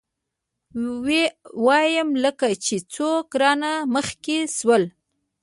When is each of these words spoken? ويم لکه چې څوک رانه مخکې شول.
ويم 1.65 2.09
لکه 2.23 2.47
چې 2.65 2.75
څوک 2.93 3.25
رانه 3.41 3.73
مخکې 3.95 4.37
شول. 4.57 4.83